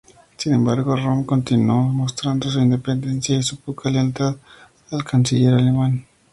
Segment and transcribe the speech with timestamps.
[0.35, 4.35] Sin embargo, Röhm continuó mostrando su independencia y su poca lealtad
[4.89, 6.07] al canciller alemán.